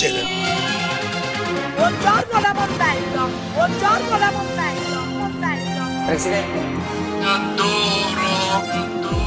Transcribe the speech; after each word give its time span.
succede? 0.00 0.24
Buongiorno 1.76 2.40
la 2.40 2.52
Montello! 2.54 3.28
Buongiorno 3.52 4.18
la 4.18 4.30
Montello! 4.30 5.00
Montello! 5.18 5.84
Presidente. 6.06 6.58
Adoro, 7.22 8.24
adoro. 8.62 9.18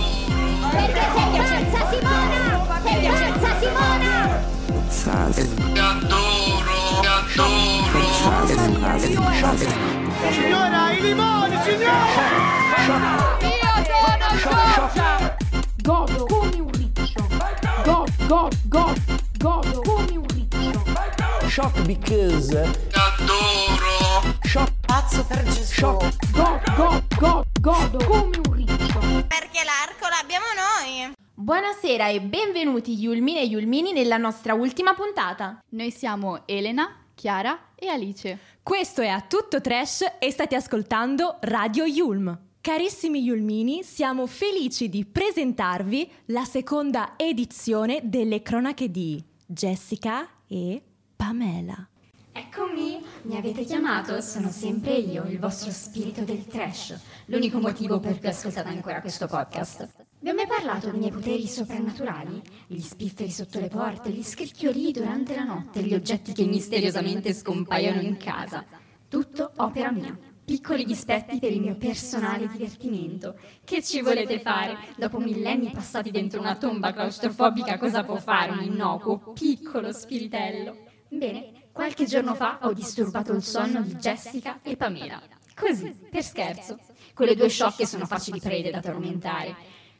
Perché 0.71 1.03
sei 1.13 1.29
pazza 1.37 1.81
Simona! 1.91 2.41
Perché 2.81 3.07
pazza 3.07 3.51
Simona! 3.59 4.41
Salve. 4.87 5.41
Adoro, 5.79 7.01
adoro. 7.27 8.01
Signora, 10.31 10.91
i 10.91 11.01
limoni, 11.01 11.57
signora! 11.63 12.25
Io 13.41 13.77
sono 13.85 14.27
Giorgia! 14.41 15.35
Godo 15.83 16.25
come 16.25 16.55
un 16.59 16.71
riccio. 16.71 17.27
God, 17.83 18.09
god, 18.25 18.55
god, 18.69 18.92
Shock 21.53 21.85
because. 21.85 22.57
Adoro. 22.57 24.39
Shock. 24.43 24.71
Pazzo 24.87 25.23
per 25.23 25.43
Gesù. 25.43 25.71
Shock. 25.71 26.31
God, 26.31 26.75
god, 26.75 27.15
god, 27.19 27.45
godo 27.61 28.05
come 28.05 28.37
un 28.37 28.53
riccio. 28.55 28.99
Perché 29.27 29.61
l'arco 29.63 30.07
l'abbiamo 30.09 30.45
noi. 30.57 31.13
Buonasera 31.31 32.07
e 32.07 32.21
benvenuti 32.21 32.93
Yulmine 32.93 33.41
e 33.41 33.45
Yulmini 33.45 33.93
nella 33.93 34.17
nostra 34.17 34.55
ultima 34.55 34.95
puntata. 34.95 35.59
Noi 35.69 35.91
siamo 35.91 36.41
Elena, 36.47 37.05
Chiara 37.13 37.73
e 37.75 37.87
Alice. 37.87 38.39
Questo 38.63 39.03
è 39.03 39.09
A 39.09 39.21
Tutto 39.21 39.61
Trash 39.61 40.05
e 40.17 40.31
state 40.31 40.55
ascoltando 40.55 41.37
Radio 41.41 41.85
Yulm. 41.85 42.35
Carissimi 42.61 43.21
Yulmini, 43.21 43.83
siamo 43.83 44.25
felici 44.25 44.89
di 44.89 45.05
presentarvi 45.05 46.11
la 46.29 46.45
seconda 46.45 47.13
edizione 47.15 47.99
delle 48.01 48.41
cronache 48.41 48.89
di 48.89 49.23
Jessica 49.45 50.27
e 50.47 50.81
Pamela. 51.23 51.87
Eccomi, 52.33 53.01
mi 53.21 53.37
avete 53.37 53.63
chiamato, 53.63 54.19
sono 54.19 54.49
sempre 54.49 54.95
io, 54.95 55.23
il 55.23 55.39
vostro 55.39 55.71
spirito 55.71 56.21
del 56.25 56.45
trash, 56.45 56.99
l'unico 57.27 57.59
motivo 57.59 58.01
per 58.01 58.19
cui 58.19 58.27
ascoltate 58.27 58.67
ancora 58.67 58.99
questo 58.99 59.27
podcast. 59.27 59.87
Vi 60.19 60.29
ho 60.29 60.33
mai 60.33 60.47
parlato 60.47 60.89
dei 60.89 60.99
miei 60.99 61.11
poteri 61.11 61.47
soprannaturali? 61.47 62.41
Gli 62.67 62.81
spifferi 62.81 63.31
sotto 63.31 63.61
le 63.61 63.69
porte, 63.69 64.09
gli 64.09 64.21
scricchiolii 64.21 64.91
durante 64.91 65.33
la 65.33 65.45
notte, 65.45 65.81
gli 65.81 65.93
oggetti 65.93 66.33
che 66.33 66.43
misteriosamente 66.43 67.33
scompaiono 67.33 68.01
in 68.01 68.17
casa. 68.17 68.65
Tutto 69.07 69.53
opera 69.57 69.91
mia. 69.91 70.17
Piccoli 70.43 70.83
dispetti 70.83 71.39
per 71.39 71.53
il 71.53 71.61
mio 71.61 71.77
personale 71.77 72.49
divertimento. 72.49 73.39
Che 73.63 73.81
ci 73.81 74.01
volete 74.01 74.41
fare? 74.41 74.77
Dopo 74.97 75.19
millenni 75.19 75.71
passati 75.71 76.11
dentro 76.11 76.41
una 76.41 76.57
tomba 76.57 76.91
claustrofobica, 76.91 77.77
cosa 77.77 78.03
può 78.03 78.17
fare 78.17 78.51
un 78.51 78.61
innocuo, 78.61 79.31
piccolo 79.31 79.93
spiritello? 79.93 80.91
Bene, 81.17 81.67
qualche 81.71 82.05
giorno 82.05 82.33
fa 82.33 82.59
ho 82.63 82.73
disturbato 82.73 83.33
il 83.33 83.43
sonno 83.43 83.81
di 83.81 83.95
Jessica 83.95 84.59
e 84.63 84.75
Pamela. 84.75 85.21
Così, 85.55 85.93
per 86.09 86.23
scherzo. 86.23 86.79
Quelle 87.13 87.35
due 87.35 87.49
sciocche 87.49 87.85
sono 87.85 88.05
facili 88.05 88.39
prede 88.39 88.71
da 88.71 88.81
tormentare. 88.81 89.55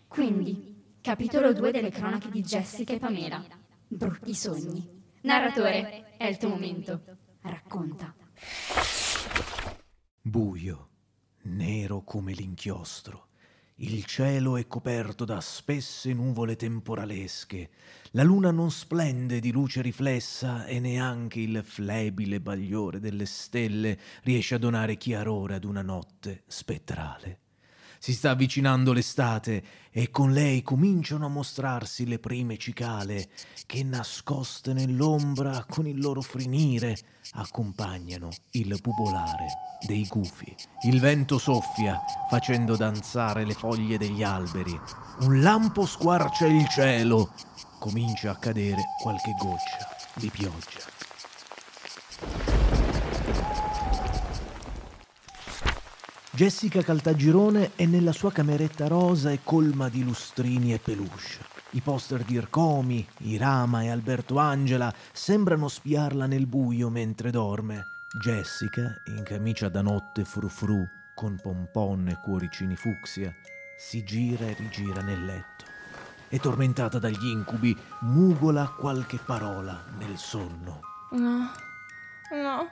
Quindi, 0.08 0.97
capitolo 1.02 1.53
2 1.53 1.72
delle 1.72 1.92
cronache 1.92 2.30
di 2.30 2.42
Jessica 2.42 2.94
e 2.94 3.00
Pamela. 3.00 3.44
Brutti 3.88 4.33
sogni. 4.33 5.03
Narratore, 5.22 6.16
è 6.17 6.25
il 6.25 6.38
tuo 6.38 6.50
momento. 6.50 7.02
Racconta. 7.42 8.14
Buio, 10.20 10.89
nero 11.44 12.02
come 12.03 12.33
l'inchiostro. 12.33 13.27
Il 13.86 14.06
cielo 14.06 14.56
è 14.56 14.66
coperto 14.66 15.26
da 15.26 15.42
spesse 15.42 16.14
nuvole 16.14 16.56
temporalesche. 16.56 17.70
La 18.12 18.23
luna 18.23 18.50
non 18.50 18.72
splende 18.72 19.42
di 19.42 19.52
luce 19.52 19.81
riflessa 19.81 20.66
e 20.66 20.80
neanche 20.80 21.42
il 21.42 21.62
flebile 21.66 22.39
bagliore 22.39 23.02
delle 23.02 23.26
stelle 23.26 24.00
riesce 24.23 24.56
a 24.56 24.58
donare 24.58 24.95
chiarore 24.95 25.56
ad 25.56 25.66
una 25.66 25.81
notte 25.81 26.44
spettrale. 26.48 27.42
Si 28.03 28.11
sta 28.11 28.31
avvicinando 28.31 28.91
l'estate 28.91 29.64
e 29.89 30.09
con 30.09 30.33
lei 30.33 30.61
cominciano 30.61 31.27
a 31.27 31.30
mostrarsi 31.30 32.05
le 32.05 32.19
prime 32.19 32.58
cicale 32.58 33.30
che 33.65 33.81
nascoste 33.81 34.73
nell'ombra 34.73 35.65
con 35.69 35.87
il 35.87 36.02
loro 36.02 36.19
frinire 36.19 36.97
accompagnano 37.36 38.27
il 38.52 38.77
bubolare 38.81 39.45
dei 39.87 40.05
gufi. 40.05 40.53
Il 40.81 40.99
vento 40.99 41.37
soffia 41.37 41.97
facendo 42.30 42.75
danzare 42.75 43.45
le 43.45 43.53
foglie 43.53 43.97
degli 43.97 44.21
alberi. 44.21 44.77
Un 45.21 45.39
lampo 45.39 45.85
squarcia 45.85 46.45
il 46.45 46.67
cielo. 46.67 47.31
Comincia 47.80 48.31
a 48.31 48.35
cadere 48.35 48.81
qualche 49.02 49.31
goccia 49.39 49.95
di 50.15 50.30
pioggia. 50.30 50.92
Jessica 56.36 56.82
Caltagirone 56.82 57.73
è 57.76 57.86
nella 57.86 58.11
sua 58.11 58.32
cameretta 58.32 58.88
rosa 58.88 59.30
e 59.30 59.42
colma 59.44 59.88
di 59.88 60.04
lustrini 60.04 60.73
e 60.73 60.80
peluche. 60.80 61.38
I 61.71 61.82
poster 61.82 62.23
di 62.23 62.33
Ircomi, 62.33 63.08
Irama 63.20 63.83
e 63.83 63.92
Alberto 63.92 64.39
Angela 64.39 64.92
sembrano 65.11 65.67
spiarla 65.67 66.26
nel 66.26 66.48
buio 66.48 66.89
mentre 66.89 67.30
dorme. 67.30 67.86
Jessica, 68.20 68.99
in 69.16 69.21
camicia 69.21 69.70
da 69.70 69.83
notte 69.83 70.26
frufru, 70.26 70.83
con 71.14 71.38
pompon 71.39 72.08
e 72.08 72.20
cuoricini 72.20 72.76
fucsia, 72.76 73.32
si 73.77 74.04
gira 74.04 74.48
e 74.48 74.55
rigira 74.58 75.04
nel 75.04 75.23
letto. 75.23 75.65
E 76.30 76.39
tormentata 76.39 76.98
dagli 76.98 77.27
incubi, 77.27 77.77
mugola 78.00 78.73
qualche 78.76 79.20
parola 79.23 79.83
nel 80.00 80.17
sonno. 80.17 80.80
No, 81.11 81.52
no, 82.32 82.70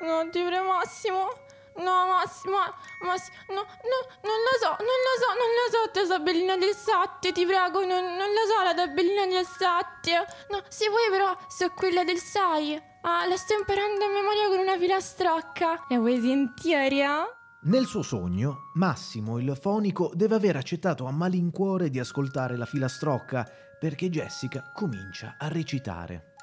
no, 0.00 0.28
prego 0.30 0.66
Massimo. 0.66 1.50
No, 1.76 2.06
Massimo, 2.06 2.58
Massimo, 3.00 3.36
no, 3.48 3.62
no, 3.62 3.98
non 4.22 4.38
lo 4.44 4.54
so, 4.60 4.70
non 4.78 4.98
lo 5.06 5.14
so, 5.18 5.28
non 5.40 5.50
lo 5.56 5.66
so, 5.70 6.08
tabellina 6.08 6.56
del 6.56 6.74
Satti, 6.74 7.32
ti 7.32 7.46
prego, 7.46 7.80
non, 7.80 8.04
non 8.16 8.28
lo 8.28 8.44
so, 8.46 8.62
la 8.62 8.74
tabellina 8.74 9.26
del 9.26 9.46
Satti. 9.46 10.10
No, 10.50 10.62
se 10.68 10.88
vuoi 10.88 11.08
però, 11.10 11.36
so 11.48 11.70
quella 11.70 12.04
del 12.04 12.18
Sai. 12.18 12.80
Ah, 13.02 13.26
la 13.26 13.36
sto 13.36 13.54
imparando 13.54 14.04
a 14.04 14.08
memoria 14.08 14.48
con 14.48 14.58
una 14.58 14.78
filastrocca. 14.78 15.86
La 15.88 15.98
vuoi 15.98 16.20
sentire? 16.20 17.06
Nel 17.64 17.86
suo 17.86 18.02
sogno, 18.02 18.70
Massimo, 18.74 19.38
il 19.38 19.56
fonico, 19.60 20.10
deve 20.14 20.34
aver 20.34 20.56
accettato 20.56 21.06
a 21.06 21.12
malincuore 21.12 21.90
di 21.90 21.98
ascoltare 21.98 22.56
la 22.56 22.66
filastrocca 22.66 23.48
perché 23.78 24.08
Jessica 24.08 24.70
comincia 24.72 25.36
a 25.38 25.48
recitare. 25.48 26.34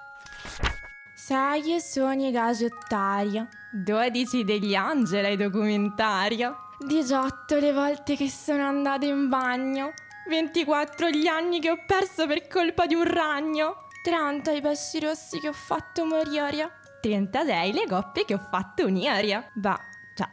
Sai 1.29 1.75
e 1.75 1.79
sogni 1.79 2.31
gagettaria. 2.31 3.47
12 3.71 4.43
degli 4.43 4.73
angeli 4.73 5.27
ai 5.27 5.37
documentario. 5.37 6.69
18 6.79 7.59
le 7.59 7.71
volte 7.71 8.15
che 8.15 8.27
sono 8.27 8.65
andata 8.65 9.05
in 9.05 9.29
bagno. 9.29 9.93
24 10.27 11.09
gli 11.09 11.27
anni 11.27 11.59
che 11.59 11.69
ho 11.69 11.77
perso 11.85 12.25
per 12.25 12.47
colpa 12.47 12.87
di 12.87 12.95
un 12.95 13.03
ragno. 13.03 13.85
30 14.01 14.53
i 14.53 14.61
pesci 14.61 14.99
rossi 15.01 15.39
che 15.39 15.49
ho 15.49 15.53
fatto 15.53 16.03
morire. 16.03 16.79
36 16.99 17.73
le 17.73 17.85
coppie 17.87 18.25
che 18.25 18.33
ho 18.33 18.47
fatto 18.49 18.87
unire. 18.87 19.51
Bah, 19.53 19.79
cioè, 20.15 20.27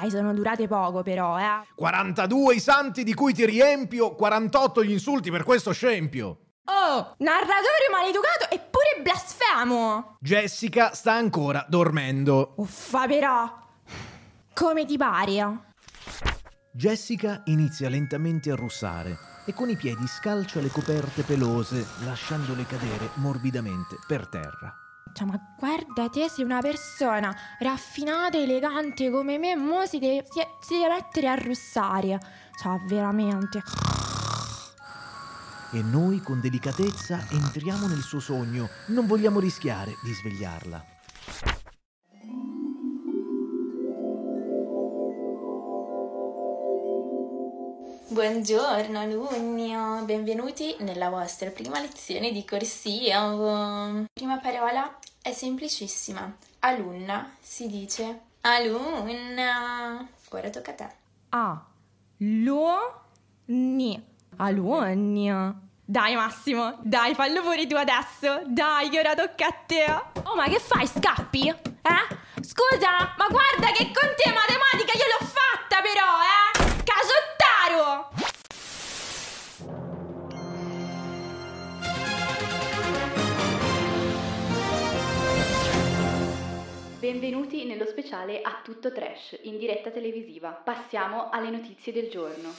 ok, 0.00 0.10
sono 0.10 0.34
durate 0.34 0.66
poco 0.66 1.04
però, 1.04 1.38
eh. 1.38 1.64
42 1.76 2.54
i 2.56 2.60
santi 2.60 3.04
di 3.04 3.14
cui 3.14 3.32
ti 3.32 3.46
riempio, 3.46 4.16
48 4.16 4.82
gli 4.82 4.90
insulti 4.90 5.30
per 5.30 5.44
questo 5.44 5.70
scempio. 5.70 6.49
Oh, 6.72 7.14
narratore 7.18 7.88
maleducato 7.90 8.48
e 8.48 8.60
pure 8.60 9.02
blasfemo! 9.02 10.18
Jessica 10.20 10.94
sta 10.94 11.12
ancora 11.12 11.66
dormendo. 11.68 12.52
Uffa 12.58 13.08
però! 13.08 13.58
Come 14.54 14.84
ti 14.84 14.96
pare? 14.96 15.72
Jessica 16.70 17.42
inizia 17.46 17.88
lentamente 17.88 18.52
a 18.52 18.54
russare 18.54 19.18
e 19.46 19.52
con 19.52 19.68
i 19.68 19.74
piedi 19.74 20.06
scalcia 20.06 20.60
le 20.60 20.68
coperte 20.68 21.24
pelose, 21.24 21.84
lasciandole 22.04 22.64
cadere 22.66 23.10
morbidamente 23.14 23.96
per 24.06 24.28
terra. 24.28 24.72
Cioè, 25.12 25.26
ma 25.26 25.40
guarda 25.58 26.08
te, 26.08 26.28
sei 26.28 26.44
una 26.44 26.60
persona 26.60 27.34
raffinata, 27.58 28.38
elegante 28.38 29.10
come 29.10 29.38
me, 29.38 29.56
mo 29.56 29.86
si 29.86 29.98
deve, 29.98 30.24
si 30.60 30.78
deve 30.78 30.94
mettere 30.94 31.26
a 31.26 31.34
russare. 31.34 32.20
Cioè, 32.62 32.78
veramente. 32.86 33.60
E 35.72 35.82
noi 35.82 36.20
con 36.20 36.40
delicatezza 36.40 37.28
entriamo 37.30 37.86
nel 37.86 38.00
suo 38.00 38.18
sogno, 38.18 38.68
non 38.86 39.06
vogliamo 39.06 39.38
rischiare 39.38 39.92
di 40.02 40.12
svegliarla. 40.12 40.84
Buongiorno 48.08 48.98
alunni, 48.98 49.72
benvenuti 50.04 50.74
nella 50.80 51.08
vostra 51.08 51.50
prima 51.50 51.78
lezione 51.78 52.32
di 52.32 52.44
corsia. 52.44 53.28
Prima 54.12 54.38
parola 54.42 54.98
è 55.22 55.32
semplicissima. 55.32 56.36
Alunna 56.58 57.36
si 57.40 57.68
dice 57.68 58.22
alunna. 58.40 60.04
Ora 60.30 60.50
tocca 60.50 60.72
a 60.72 60.74
te. 60.74 60.88
A. 61.28 61.64
Lo. 62.16 63.02
Ni. 63.44 64.08
Alunni. 64.36 65.30
Dai 65.84 66.14
Massimo, 66.14 66.78
dai, 66.82 67.14
fallo 67.14 67.42
pure 67.42 67.66
tu 67.66 67.74
adesso. 67.74 68.42
Dai, 68.46 68.88
che 68.88 68.98
ora 69.00 69.14
tocca 69.14 69.46
a 69.46 69.52
te. 69.66 69.84
Oh, 70.22 70.36
ma 70.36 70.44
che 70.44 70.60
fai? 70.60 70.86
Scappi? 70.86 71.48
Eh? 71.48 72.18
Scusa, 72.42 73.14
ma 73.18 73.26
guarda 73.28 73.72
che 73.72 73.90
con 73.92 74.08
te 74.16 74.32
matematica 74.32 74.92
io 74.96 75.04
l'ho 75.18 75.26
fatta 75.26 75.82
però, 75.82 76.06
eh? 76.22 76.59
Benvenuti 87.10 87.64
nello 87.64 87.86
speciale 87.86 88.40
A 88.40 88.60
Tutto 88.62 88.92
Trash, 88.92 89.36
in 89.42 89.58
diretta 89.58 89.90
televisiva. 89.90 90.50
Passiamo 90.50 91.28
alle 91.28 91.50
notizie 91.50 91.92
del 91.92 92.08
giorno. 92.08 92.50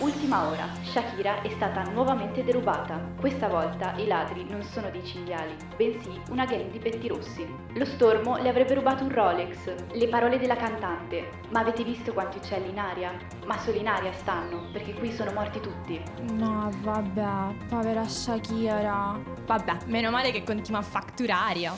Ultima 0.00 0.48
ora, 0.48 0.66
Shakira 0.82 1.42
è 1.42 1.50
stata 1.50 1.82
nuovamente 1.82 2.42
derubata. 2.42 3.12
Questa 3.20 3.46
volta 3.46 3.94
i 3.98 4.08
ladri 4.08 4.44
non 4.44 4.62
sono 4.62 4.90
dei 4.90 5.04
cinghiali, 5.04 5.54
bensì 5.76 6.20
una 6.30 6.46
gang 6.46 6.68
di 6.68 6.80
pettirossi. 6.80 7.46
Lo 7.74 7.84
stormo 7.84 8.38
le 8.38 8.48
avrebbe 8.48 8.74
rubato 8.74 9.04
un 9.04 9.12
Rolex, 9.12 9.72
le 9.92 10.08
parole 10.08 10.40
della 10.40 10.56
cantante. 10.56 11.38
Ma 11.50 11.60
avete 11.60 11.84
visto 11.84 12.12
quanti 12.12 12.38
uccelli 12.38 12.70
in 12.70 12.78
aria? 12.78 13.16
Ma 13.44 13.56
solo 13.58 13.78
in 13.78 13.86
aria 13.86 14.12
stanno, 14.14 14.68
perché 14.72 14.94
qui 14.94 15.12
sono 15.12 15.32
morti 15.32 15.60
tutti. 15.60 16.02
No, 16.32 16.70
vabbè, 16.80 17.66
povera 17.68 18.02
Shakira. 18.08 19.16
Vabbè, 19.46 19.76
meno 19.86 20.10
male 20.10 20.32
che 20.32 20.42
continua 20.42 20.80
a 20.80 20.84
facturare. 20.84 21.68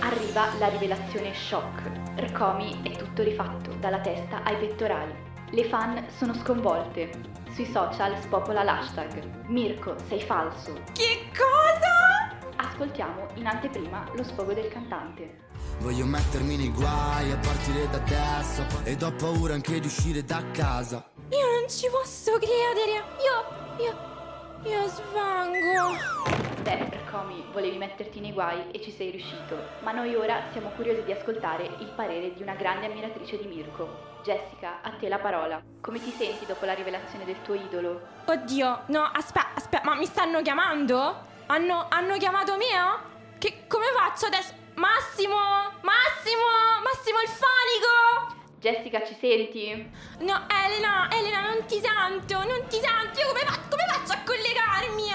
Arriva 0.00 0.54
la 0.58 0.68
rivelazione 0.68 1.25
shock. 1.34 1.82
Rkomi 2.18 2.82
è 2.82 2.90
tutto 2.96 3.22
rifatto, 3.22 3.72
dalla 3.80 4.00
testa 4.00 4.42
ai 4.42 4.56
pettorali. 4.56 5.14
Le 5.50 5.64
fan 5.64 6.06
sono 6.16 6.34
sconvolte. 6.34 7.10
Sui 7.52 7.66
social 7.66 8.20
spopola 8.20 8.62
l'hashtag 8.62 9.46
Mirko, 9.46 9.96
sei 10.08 10.20
falso. 10.20 10.72
Che 10.92 11.30
cosa? 11.30 12.36
Ascoltiamo 12.56 13.28
in 13.34 13.46
anteprima 13.46 14.04
lo 14.14 14.22
sfogo 14.24 14.52
del 14.52 14.68
cantante. 14.68 15.44
Voglio 15.78 16.04
mettermi 16.04 16.56
nei 16.56 16.70
guai 16.70 17.30
a 17.32 17.36
partire 17.36 17.88
da 17.90 17.96
adesso 17.98 18.64
Ed 18.84 19.02
ho 19.02 19.12
paura 19.12 19.54
anche 19.54 19.78
di 19.78 19.86
uscire 19.86 20.24
da 20.24 20.42
casa 20.52 21.04
Io 21.30 21.58
non 21.58 21.68
ci 21.68 21.86
posso 21.90 22.32
credere. 22.32 23.04
Io, 23.20 23.84
io, 23.84 24.70
io 24.70 24.88
svango. 24.88 26.35
Beh, 26.66 26.98
Rkomi, 27.06 27.46
volevi 27.52 27.78
metterti 27.78 28.18
nei 28.18 28.32
guai 28.32 28.72
e 28.72 28.82
ci 28.82 28.90
sei 28.90 29.12
riuscito. 29.12 29.56
Ma 29.84 29.92
noi 29.92 30.16
ora 30.16 30.46
siamo 30.50 30.70
curiosi 30.70 31.04
di 31.04 31.12
ascoltare 31.12 31.62
il 31.78 31.92
parere 31.94 32.34
di 32.34 32.42
una 32.42 32.54
grande 32.54 32.86
ammiratrice 32.86 33.38
di 33.38 33.46
Mirko. 33.46 34.18
Jessica, 34.24 34.80
a 34.82 34.90
te 34.90 35.08
la 35.08 35.20
parola. 35.20 35.62
Come 35.80 36.00
ti 36.00 36.10
senti 36.10 36.44
dopo 36.44 36.64
la 36.64 36.74
rivelazione 36.74 37.24
del 37.24 37.40
tuo 37.42 37.54
idolo? 37.54 38.00
Oddio, 38.24 38.82
no, 38.86 39.02
aspetta, 39.02 39.54
aspetta, 39.54 39.84
ma 39.84 39.94
mi 39.94 40.06
stanno 40.06 40.42
chiamando? 40.42 41.22
Hanno, 41.46 41.86
hanno 41.88 42.16
chiamato 42.16 42.56
mia? 42.56 43.00
Che 43.38 43.66
come 43.68 43.86
faccio 43.94 44.26
adesso? 44.26 44.52
Massimo! 44.74 45.38
Massimo! 45.82 46.82
Massimo 46.82 47.20
il 47.20 47.28
fanico! 47.28 48.45
Jessica, 48.58 49.04
ci 49.04 49.14
senti? 49.20 49.90
No, 50.20 50.46
Elena, 50.48 51.08
Elena, 51.10 51.40
non 51.52 51.64
ti 51.66 51.80
sento, 51.80 52.38
non 52.38 52.66
ti 52.68 52.80
sento. 52.80 53.20
Io 53.20 53.26
come, 53.28 53.40
fa- 53.40 53.60
come 53.68 53.86
faccio 53.88 54.12
a 54.12 54.22
collegarmi? 54.24 55.06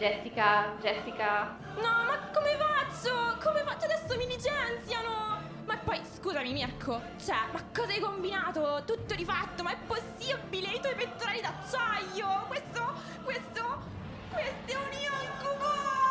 Jessica, 0.00 0.72
Jessica. 0.80 1.56
No, 1.76 2.04
ma 2.06 2.18
come 2.32 2.56
faccio? 2.56 3.36
Come 3.42 3.62
faccio? 3.64 3.84
Adesso 3.84 4.16
mi 4.16 4.26
licenziano. 4.26 5.42
Ma 5.66 5.76
poi, 5.76 6.00
scusami 6.02 6.52
Mirko, 6.52 7.00
cioè, 7.22 7.36
ma 7.52 7.62
cosa 7.74 7.92
hai 7.92 8.00
combinato? 8.00 8.82
Tutto 8.86 9.14
rifatto, 9.14 9.62
ma 9.62 9.72
è 9.72 9.76
possibile? 9.86 10.72
I 10.72 10.80
tuoi 10.80 10.94
pettorali 10.94 11.40
d'acciaio? 11.42 12.44
Questo, 12.48 12.92
questo, 13.24 13.82
questo 14.30 14.72
è 14.72 14.76
un 14.76 14.92
incubo! 14.92 16.09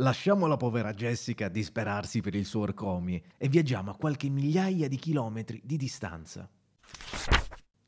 Lasciamo 0.00 0.46
la 0.46 0.56
povera 0.56 0.94
Jessica 0.94 1.48
disperarsi 1.48 2.20
per 2.20 2.36
il 2.36 2.44
suo 2.44 2.60
Orcomi 2.60 3.20
e 3.36 3.48
viaggiamo 3.48 3.90
a 3.90 3.96
qualche 3.96 4.28
migliaia 4.28 4.86
di 4.86 4.96
chilometri 4.96 5.60
di 5.64 5.76
distanza. 5.76 6.48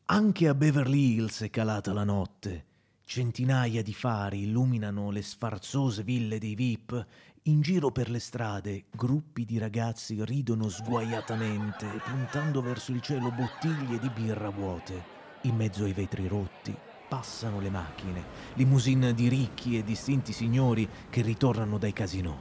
Anche 0.06 0.48
a 0.48 0.54
Beverly 0.54 1.14
Hills 1.14 1.42
è 1.42 1.50
calata 1.50 1.92
la 1.92 2.02
notte. 2.02 2.64
Centinaia 3.04 3.80
di 3.82 3.94
fari 3.94 4.42
illuminano 4.42 5.12
le 5.12 5.22
sfarzose 5.22 6.02
ville 6.02 6.38
dei 6.38 6.56
VIP. 6.56 7.06
In 7.42 7.60
giro 7.60 7.92
per 7.92 8.10
le 8.10 8.18
strade, 8.18 8.86
gruppi 8.90 9.44
di 9.44 9.58
ragazzi 9.58 10.24
ridono 10.24 10.68
sguaiatamente, 10.68 11.86
puntando 12.04 12.60
verso 12.60 12.90
il 12.90 13.00
cielo 13.02 13.30
bottiglie 13.30 14.00
di 14.00 14.10
birra 14.10 14.50
vuote. 14.50 15.18
In 15.42 15.54
mezzo 15.54 15.84
ai 15.84 15.92
vetri 15.92 16.26
rotti 16.26 16.76
passano 17.10 17.58
le 17.58 17.70
macchine, 17.70 18.22
limousine 18.54 19.12
di 19.12 19.28
ricchi 19.28 19.76
e 19.76 19.82
distinti 19.82 20.32
signori 20.32 20.88
che 21.10 21.22
ritornano 21.22 21.76
dai 21.76 21.92
casinò. 21.92 22.40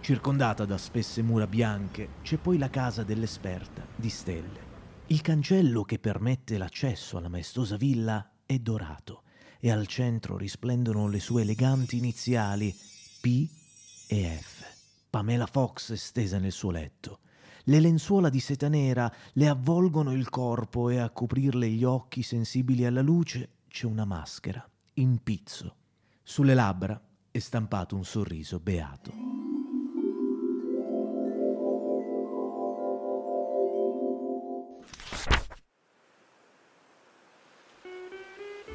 Circondata 0.00 0.66
da 0.66 0.76
spesse 0.76 1.22
mura 1.22 1.46
bianche, 1.46 2.16
c'è 2.20 2.36
poi 2.36 2.58
la 2.58 2.68
casa 2.68 3.02
dell'esperta 3.02 3.82
di 3.96 4.10
stelle. 4.10 4.72
Il 5.06 5.22
cancello 5.22 5.84
che 5.84 5.98
permette 5.98 6.58
l'accesso 6.58 7.16
alla 7.16 7.30
maestosa 7.30 7.76
villa 7.76 8.30
è 8.44 8.58
dorato 8.58 9.22
e 9.58 9.70
al 9.70 9.86
centro 9.86 10.36
risplendono 10.36 11.08
le 11.08 11.18
sue 11.18 11.40
eleganti 11.40 11.96
iniziali 11.96 12.76
P 13.22 13.48
e 14.06 14.38
F. 14.38 14.64
Pamela 15.08 15.46
Fox 15.46 15.94
è 15.94 15.96
stesa 15.96 16.36
nel 16.36 16.52
suo 16.52 16.70
letto. 16.70 17.20
Le 17.64 17.80
lenzuola 17.80 18.28
di 18.28 18.40
seta 18.40 18.68
nera 18.68 19.10
le 19.32 19.48
avvolgono 19.48 20.12
il 20.12 20.28
corpo 20.28 20.90
e 20.90 20.98
a 20.98 21.08
coprirle 21.08 21.70
gli 21.70 21.84
occhi 21.84 22.22
sensibili 22.22 22.84
alla 22.84 23.00
luce 23.00 23.53
c'è 23.74 23.86
una 23.86 24.04
maschera, 24.04 24.64
in 24.94 25.20
pizzo. 25.20 25.74
Sulle 26.22 26.54
labbra 26.54 27.00
è 27.32 27.40
stampato 27.40 27.96
un 27.96 28.04
sorriso 28.04 28.60
beato. 28.60 29.12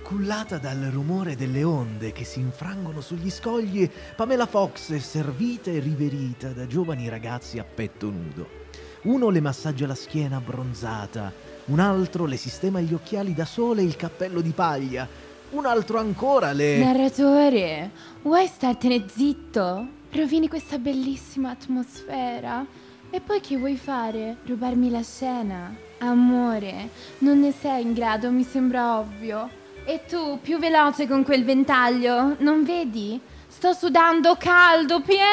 Cullata 0.04 0.58
dal 0.58 0.82
rumore 0.92 1.38
delle 1.38 1.64
onde 1.64 2.12
che 2.12 2.26
si 2.26 2.42
infrangono 2.42 3.00
sugli 3.00 3.30
scogli, 3.30 3.90
Pamela 4.18 4.48
Fox 4.48 4.92
è 4.92 5.00
servita 5.00 5.72
e 5.72 5.80
riverita 5.80 6.52
da 6.52 6.68
giovani 6.68 7.08
ragazzi 7.08 7.58
a 7.58 7.64
petto 7.64 8.10
nudo. 8.10 8.68
Uno 9.04 9.30
le 9.30 9.40
massaggia 9.40 9.88
la 9.88 9.96
schiena 9.96 10.36
abbronzata, 10.36 11.32
un 11.70 11.80
altro 11.80 12.26
le 12.26 12.38
sistema 12.38 12.80
gli 12.80 12.94
occhiali 12.94 13.34
da 13.34 13.46
sole 13.46 13.82
e 13.82 13.86
il 13.86 13.96
cappello 13.96 14.42
di 14.42 14.52
paglia, 14.52 15.08
un 15.52 15.66
altro 15.66 16.00
ancora 16.00 16.52
le... 16.52 16.78
Narratore, 16.78 17.92
vuoi 18.24 18.48
startene 18.48 19.06
zitto? 19.08 19.88
Rovini 20.12 20.48
questa 20.48 20.80
bellissima 20.80 21.52
atmosfera. 21.52 22.66
E 23.12 23.22
poi 23.22 23.40
che 23.40 23.58
vuoi 23.58 23.76
fare? 23.76 24.38
Rubarmi 24.46 24.90
la 24.90 25.02
scena? 25.04 25.76
Amore, 26.00 26.90
non 27.20 27.40
ne 27.40 27.52
sei 27.52 27.84
in 27.84 27.94
grado, 27.94 28.32
mi 28.32 28.44
sembra 28.44 29.00
ovvio. 29.00 29.50
E 29.86 30.06
tu, 30.08 30.40
più 30.42 30.60
veloce 30.60 31.08
con 31.08 31.24
quel 31.24 31.44
ventaglio, 31.44 32.36
non 32.40 32.64
vedi? 32.64 33.20
Sto 33.48 33.74
sudando 33.74 34.36
caldo, 34.38 35.02
Pierre! 35.02 35.28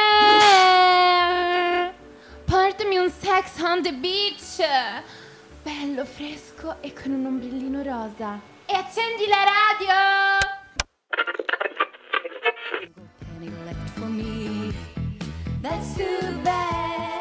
Portami 2.45 2.97
un 2.97 3.11
sex 3.11 3.61
on 3.61 3.83
the 3.83 3.93
beach! 3.93 4.65
Bello, 5.67 6.05
fresco 6.05 6.81
e 6.81 6.93
con 6.93 7.11
un 7.11 7.27
ombrellino 7.27 7.83
rosa. 7.83 8.41
E 8.67 8.77
accendi 8.77 9.27
la 9.27 9.43
radio! 9.43 9.95
That's 15.61 15.97
too 15.97 16.41
bad. 16.45 17.21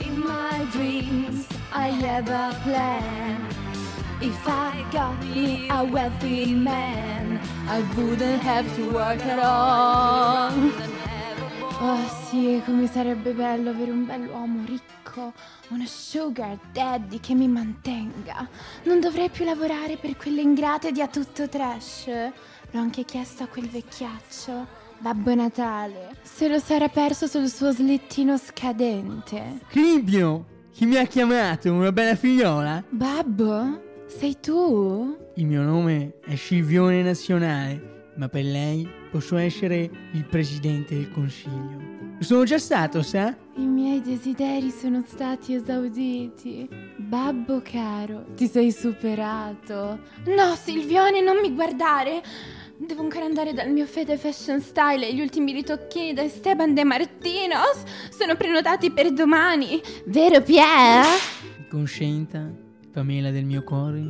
In 0.00 0.18
my 0.18 0.66
dreams, 0.72 1.46
I 1.72 1.90
have 2.02 2.28
a 2.28 2.52
plan. 2.64 3.46
If 4.20 4.44
I 4.48 4.84
got 4.90 5.22
me 5.22 5.68
a 5.70 5.84
wealthy 5.84 6.52
man, 6.52 7.38
I 7.68 7.80
wouldn't 7.94 8.42
have 8.42 8.66
to 8.74 8.90
work 8.90 9.24
at 9.24 9.38
all. 9.38 10.52
Oh 11.80 12.08
sì, 12.24 12.60
come 12.64 12.88
sarebbe 12.88 13.30
bello 13.30 13.70
avere 13.70 13.92
un 13.92 14.04
bell'uomo 14.04 14.64
ricco, 14.66 14.97
una 15.68 15.86
sugar 15.86 16.58
daddy 16.72 17.20
che 17.20 17.34
mi 17.34 17.48
mantenga. 17.48 18.48
Non 18.84 19.00
dovrei 19.00 19.28
più 19.28 19.44
lavorare 19.44 19.96
per 19.96 20.16
quelle 20.16 20.40
ingrate 20.40 20.92
di 20.92 21.00
a 21.00 21.08
tutto 21.08 21.48
trash. 21.48 22.06
L'ho 22.06 22.80
anche 22.80 23.04
chiesto 23.04 23.42
a 23.42 23.46
quel 23.46 23.68
vecchiaccio, 23.68 24.66
Babbo 24.98 25.34
Natale, 25.34 26.16
se 26.22 26.48
lo 26.48 26.58
sarà 26.58 26.88
perso 26.88 27.26
sul 27.26 27.48
suo 27.48 27.72
slittino 27.72 28.36
scadente. 28.36 29.60
Cribbio, 29.68 30.44
chi 30.72 30.86
mi 30.86 30.96
ha 30.96 31.06
chiamato? 31.06 31.72
Una 31.72 31.92
bella 31.92 32.14
figliola? 32.14 32.84
Babbo? 32.88 33.86
Sei 34.06 34.38
tu? 34.40 35.16
Il 35.36 35.46
mio 35.46 35.62
nome 35.62 36.14
è 36.24 36.34
Scivione 36.34 37.02
Nazionale, 37.02 38.12
ma 38.16 38.28
per 38.28 38.44
lei 38.44 38.88
posso 39.10 39.36
essere 39.36 39.90
il 40.12 40.24
presidente 40.24 40.94
del 40.94 41.10
consiglio. 41.10 41.97
Sono 42.20 42.44
già 42.44 42.58
stato, 42.58 43.02
sa? 43.02 43.34
I 43.56 43.64
miei 43.64 44.00
desideri 44.00 44.70
sono 44.70 45.02
stati 45.06 45.54
esauditi. 45.54 46.68
Babbo 46.96 47.62
caro, 47.62 48.26
ti 48.34 48.46
sei 48.48 48.72
superato. 48.72 50.00
No, 50.26 50.54
Silvione, 50.60 51.20
non 51.20 51.38
mi 51.40 51.54
guardare. 51.54 52.22
devo 52.76 53.02
ancora 53.02 53.24
andare 53.24 53.52
dal 53.52 53.70
mio 53.70 53.86
Fede 53.86 54.16
Fashion 54.16 54.60
Style 54.60 55.06
e 55.06 55.14
gli 55.14 55.20
ultimi 55.20 55.52
ritocchini 55.52 56.12
da 56.12 56.22
Esteban 56.22 56.74
De 56.74 56.84
Martinos 56.84 57.82
sono 58.10 58.34
prenotati 58.36 58.90
per 58.90 59.12
domani. 59.12 59.80
Vero 60.06 60.42
Pier? 60.42 61.04
Conscienta, 61.70 62.50
Pamela 62.92 63.30
del 63.30 63.44
mio 63.44 63.62
cuore, 63.62 64.02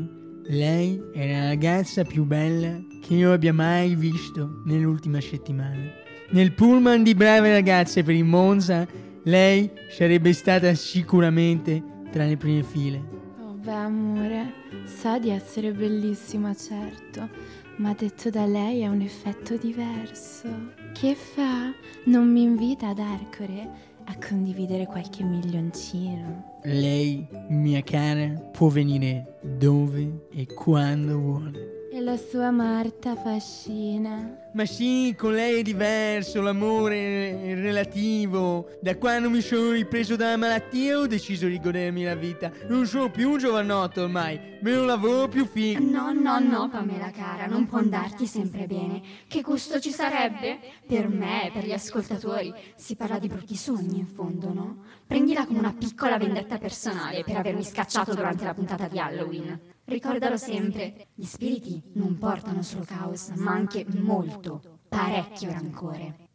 lei 0.47 0.99
è 1.13 1.31
la 1.31 1.49
ragazza 1.49 2.05
più 2.05 2.25
bella 2.25 2.79
che 3.03 3.15
io 3.15 3.33
abbia 3.33 3.53
mai 3.53 3.95
visto 3.95 4.63
nell'ultima 4.65 5.21
settimana. 5.21 6.07
Nel 6.31 6.53
pullman 6.53 7.03
di 7.03 7.15
brave 7.15 7.51
ragazze 7.51 8.03
per 8.03 8.15
il 8.15 8.25
Monza, 8.25 8.87
lei 9.25 9.71
sarebbe 9.89 10.35
stata 10.35 10.75
sicuramente 10.75 11.83
tra 12.13 12.27
le 12.27 12.37
prime 12.37 12.63
file. 12.63 13.03
Oh 13.41 13.55
beh 13.55 13.73
amore, 13.73 14.53
sa 14.85 15.19
di 15.19 15.31
essere 15.31 15.73
bellissima 15.73 16.55
certo, 16.55 17.31
ma 17.77 17.95
detto 17.95 18.29
da 18.29 18.45
lei 18.45 18.81
è 18.81 18.89
un 18.89 19.01
effetto 19.01 19.57
diverso. 19.57 20.49
Che 20.93 21.15
fa? 21.15 21.73
Non 22.05 22.31
mi 22.31 22.43
invita 22.43 22.89
ad 22.89 22.99
Arcore 22.99 23.71
a 24.05 24.19
condividere 24.19 24.85
qualche 24.85 25.25
milioncino. 25.25 26.61
Lei, 26.65 27.27
mia 27.49 27.83
cara, 27.83 28.29
può 28.53 28.69
venire 28.69 29.39
dove 29.41 30.27
e 30.35 30.47
quando 30.47 31.19
vuole. 31.19 31.78
E 31.99 32.01
la 32.01 32.17
sua 32.17 32.53
Marta 32.53 33.17
fascina. 33.17 34.51
Ma 34.53 34.65
sì, 34.67 35.17
con 35.19 35.33
lei 35.33 35.59
è 35.59 35.63
diverso, 35.63 36.41
l'amore 36.41 37.43
è 37.43 37.55
relativo. 37.57 38.69
Da 38.81 38.97
quando 38.97 39.29
mi 39.29 39.41
sono 39.41 39.73
ripreso 39.73 40.15
dalla 40.15 40.37
malattia 40.37 40.97
ho 40.97 41.09
deciso 41.09 41.49
di 41.49 41.59
godermi 41.59 42.05
la 42.05 42.15
vita. 42.15 42.53
Non 42.69 42.87
sono 42.87 43.11
più 43.11 43.31
un 43.31 43.39
giovanotto 43.39 44.03
ormai, 44.03 44.39
me 44.61 44.71
non 44.71 44.87
lavoro 44.87 45.27
più 45.27 45.45
figo. 45.45 45.83
No, 45.83 46.13
no, 46.13 46.39
no, 46.39 46.69
Pamela 46.69 47.11
cara, 47.11 47.47
non 47.47 47.67
può 47.67 47.79
andarti 47.79 48.27
sempre 48.27 48.69
bene. 48.69 49.03
Che 49.27 49.43
gusto 49.43 49.81
ci 49.81 49.91
sarebbe? 49.91 50.61
Per 50.87 51.09
me 51.09 51.49
e 51.49 51.51
per 51.51 51.65
gli 51.65 51.73
ascoltatori 51.73 52.55
si 52.77 52.95
parla 52.95 53.19
di 53.19 53.27
brutti 53.27 53.57
sogni 53.57 53.99
in 53.99 54.07
fondo, 54.07 54.53
no? 54.53 54.85
Prendila 55.05 55.47
come 55.47 55.59
una 55.59 55.75
piccola 55.77 56.17
vendetta 56.17 56.59
personale 56.59 57.25
per 57.25 57.39
avermi 57.39 57.65
scacciato 57.65 58.15
durante 58.15 58.45
la 58.45 58.55
puntata 58.55 58.87
di 58.87 59.01
Halloween. 59.01 59.77
Ricordalo 59.89 60.37
sempre, 60.37 61.07
gli 61.15 61.25
spiriti 61.25 61.83
non 61.95 62.19
portano 62.19 62.61
solo 62.61 62.85
caos, 62.85 63.31
ma 63.37 63.53
anche 63.53 63.87
molto, 63.89 64.81
parecchio 64.87 65.51
rancore. 65.51 66.29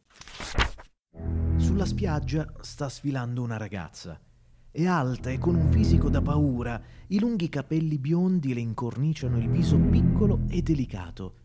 Sulla 1.58 1.86
spiaggia 1.86 2.52
sta 2.62 2.90
sfilando 2.90 3.44
una 3.44 3.58
ragazza. 3.58 4.20
È 4.72 4.88
alta 4.88 5.30
e 5.30 5.38
con 5.38 5.54
un 5.54 5.72
fisico 5.72 6.10
da 6.10 6.24
paura. 6.24 6.82
I 7.10 7.20
lunghi 7.20 7.48
capelli 7.48 8.00
biondi 8.00 8.56
le 8.56 8.60
incorniciano 8.60 9.38
il 9.38 9.48
viso 9.48 9.78
piccolo 9.78 10.40
e 10.50 10.64
delicato. 10.64 11.43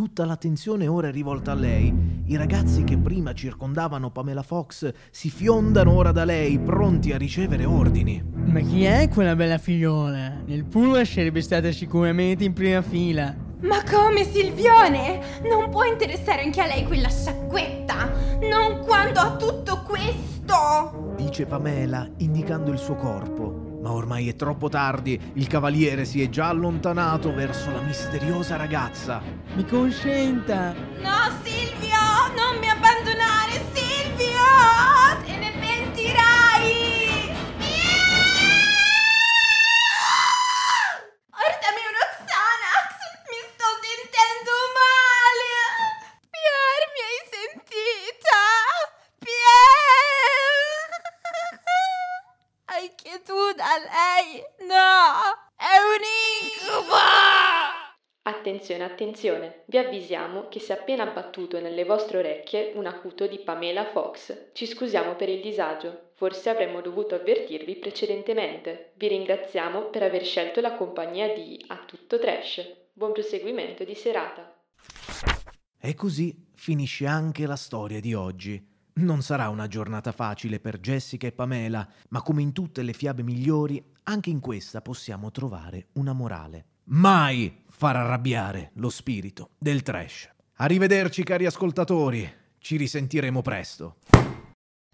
Tutta 0.00 0.24
l'attenzione 0.24 0.86
ora 0.86 1.08
è 1.08 1.12
rivolta 1.12 1.52
a 1.52 1.54
lei. 1.54 1.94
I 2.24 2.36
ragazzi 2.38 2.84
che 2.84 2.96
prima 2.96 3.34
circondavano 3.34 4.10
Pamela 4.10 4.42
Fox 4.42 4.90
si 5.10 5.28
fiondano 5.28 5.92
ora 5.92 6.10
da 6.10 6.24
lei, 6.24 6.58
pronti 6.58 7.12
a 7.12 7.18
ricevere 7.18 7.66
ordini. 7.66 8.24
Ma 8.46 8.60
chi 8.60 8.84
è 8.84 9.10
quella 9.10 9.36
bella 9.36 9.58
figliola? 9.58 10.40
Nel 10.46 10.64
pullman 10.64 11.04
sarebbe 11.04 11.42
stata 11.42 11.70
sicuramente 11.70 12.44
in 12.44 12.54
prima 12.54 12.80
fila. 12.80 13.36
Ma 13.60 13.82
come 13.82 14.24
Silvione? 14.24 15.20
Non 15.42 15.68
può 15.68 15.84
interessare 15.84 16.44
anche 16.44 16.62
a 16.62 16.66
lei 16.66 16.86
quella 16.86 17.10
sciacquetta? 17.10 18.10
Non 18.40 18.78
quando 18.86 19.20
ha 19.20 19.36
tutto 19.36 19.82
questo! 19.82 21.12
Dice 21.14 21.44
Pamela, 21.44 22.08
indicando 22.16 22.72
il 22.72 22.78
suo 22.78 22.94
corpo. 22.94 23.69
Ma 23.80 23.92
ormai 23.92 24.28
è 24.28 24.36
troppo 24.36 24.68
tardi, 24.68 25.18
il 25.34 25.46
cavaliere 25.46 26.04
si 26.04 26.22
è 26.22 26.28
già 26.28 26.48
allontanato 26.48 27.32
verso 27.34 27.70
la 27.70 27.80
misteriosa 27.80 28.56
ragazza. 28.56 29.22
Mi 29.54 29.64
consenta! 29.64 30.72
No, 30.72 31.32
Silvio! 31.42 31.89
Tu 52.88 53.52
da 53.56 53.76
lei? 53.76 54.42
No! 54.66 55.50
È 55.54 55.76
un 55.84 56.00
incubo! 56.40 56.94
Attenzione, 58.22 58.84
attenzione, 58.84 59.64
vi 59.66 59.76
avvisiamo 59.76 60.48
che 60.48 60.60
si 60.60 60.72
è 60.72 60.76
appena 60.76 61.02
abbattuto 61.02 61.60
nelle 61.60 61.84
vostre 61.84 62.18
orecchie 62.18 62.72
un 62.76 62.86
acuto 62.86 63.26
di 63.26 63.38
Pamela 63.40 63.84
Fox. 63.84 64.52
Ci 64.54 64.66
scusiamo 64.66 65.14
per 65.14 65.28
il 65.28 65.42
disagio, 65.42 66.12
forse 66.14 66.48
avremmo 66.48 66.80
dovuto 66.80 67.14
avvertirvi 67.14 67.76
precedentemente. 67.76 68.92
Vi 68.94 69.08
ringraziamo 69.08 69.84
per 69.90 70.02
aver 70.02 70.24
scelto 70.24 70.62
la 70.62 70.74
compagnia 70.74 71.34
di 71.34 71.62
A 71.68 71.84
Tutto 71.84 72.18
Trash. 72.18 72.88
Buon 72.94 73.12
proseguimento 73.12 73.84
di 73.84 73.94
serata. 73.94 74.58
E 75.78 75.94
così 75.94 76.46
finisce 76.54 77.04
anche 77.04 77.46
la 77.46 77.56
storia 77.56 78.00
di 78.00 78.14
oggi. 78.14 78.69
Non 78.94 79.22
sarà 79.22 79.48
una 79.48 79.68
giornata 79.68 80.12
facile 80.12 80.60
per 80.60 80.80
Jessica 80.80 81.26
e 81.26 81.32
Pamela, 81.32 81.86
ma 82.08 82.22
come 82.22 82.42
in 82.42 82.52
tutte 82.52 82.82
le 82.82 82.92
fiabe 82.92 83.22
migliori, 83.22 83.82
anche 84.04 84.30
in 84.30 84.40
questa 84.40 84.82
possiamo 84.82 85.30
trovare 85.30 85.88
una 85.92 86.12
morale. 86.12 86.66
Mai 86.84 87.62
far 87.68 87.96
arrabbiare 87.96 88.72
lo 88.74 88.90
spirito 88.90 89.50
del 89.58 89.82
trash. 89.82 90.28
Arrivederci 90.56 91.22
cari 91.22 91.46
ascoltatori, 91.46 92.30
ci 92.58 92.76
risentiremo 92.76 93.42
presto. 93.42 93.96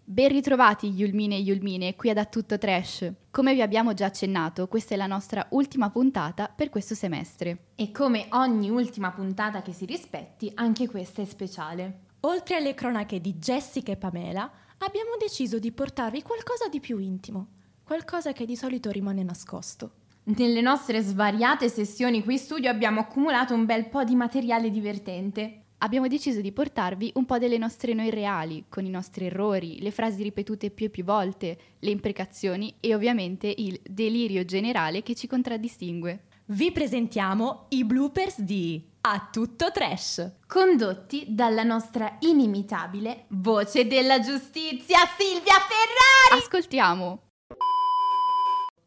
Ben 0.08 0.28
ritrovati 0.28 0.86
Yulmine 0.86 1.34
e 1.34 1.40
Yulmine 1.40 1.96
qui 1.96 2.10
ad 2.10 2.18
A 2.18 2.26
Tutto 2.26 2.58
Trash. 2.58 3.12
Come 3.28 3.54
vi 3.54 3.60
abbiamo 3.60 3.92
già 3.92 4.06
accennato, 4.06 4.68
questa 4.68 4.94
è 4.94 4.96
la 4.96 5.08
nostra 5.08 5.48
ultima 5.50 5.90
puntata 5.90 6.46
per 6.46 6.68
questo 6.70 6.94
semestre. 6.94 7.70
E 7.74 7.90
come 7.90 8.28
ogni 8.30 8.70
ultima 8.70 9.10
puntata 9.10 9.62
che 9.62 9.72
si 9.72 9.84
rispetti, 9.84 10.52
anche 10.54 10.86
questa 10.86 11.22
è 11.22 11.24
speciale. 11.24 12.05
Oltre 12.26 12.56
alle 12.56 12.74
cronache 12.74 13.20
di 13.20 13.34
Jessica 13.34 13.92
e 13.92 13.96
Pamela, 13.96 14.50
abbiamo 14.78 15.12
deciso 15.16 15.60
di 15.60 15.70
portarvi 15.70 16.22
qualcosa 16.22 16.66
di 16.68 16.80
più 16.80 16.98
intimo, 16.98 17.50
qualcosa 17.84 18.32
che 18.32 18.44
di 18.44 18.56
solito 18.56 18.90
rimane 18.90 19.22
nascosto. 19.22 19.92
Nelle 20.24 20.60
nostre 20.60 21.02
svariate 21.02 21.68
sessioni 21.68 22.24
qui 22.24 22.32
in 22.32 22.40
studio 22.40 22.68
abbiamo 22.68 22.98
accumulato 22.98 23.54
un 23.54 23.64
bel 23.64 23.88
po' 23.88 24.02
di 24.02 24.16
materiale 24.16 24.72
divertente. 24.72 25.66
Abbiamo 25.78 26.08
deciso 26.08 26.40
di 26.40 26.50
portarvi 26.50 27.12
un 27.14 27.26
po' 27.26 27.38
delle 27.38 27.58
nostre 27.58 27.94
noi 27.94 28.10
reali, 28.10 28.64
con 28.68 28.84
i 28.84 28.90
nostri 28.90 29.26
errori, 29.26 29.80
le 29.80 29.92
frasi 29.92 30.24
ripetute 30.24 30.70
più 30.70 30.86
e 30.86 30.90
più 30.90 31.04
volte, 31.04 31.58
le 31.78 31.90
imprecazioni 31.90 32.74
e 32.80 32.92
ovviamente 32.92 33.54
il 33.56 33.80
delirio 33.88 34.44
generale 34.44 35.02
che 35.02 35.14
ci 35.14 35.28
contraddistingue. 35.28 36.24
Vi 36.46 36.72
presentiamo 36.72 37.66
i 37.68 37.84
bloopers 37.84 38.40
di 38.40 38.94
A 39.08 39.28
Tutto 39.30 39.70
Trash, 39.70 40.32
condotti 40.48 41.26
dalla 41.28 41.62
nostra 41.62 42.16
inimitabile 42.22 43.26
voce 43.28 43.86
della 43.86 44.18
giustizia 44.18 44.98
Silvia 45.16 45.54
Ferrari. 45.60 46.42
Ascoltiamo. 46.42 47.22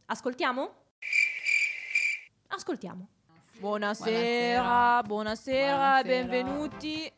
Ascoltiamo? 0.07 0.73
Ascoltiamo. 2.47 3.07
Buonasera, 3.59 5.03
buonasera, 5.03 6.01
benvenuti. 6.03 7.09